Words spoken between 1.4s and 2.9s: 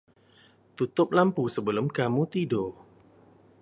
sebelum kamu tidur.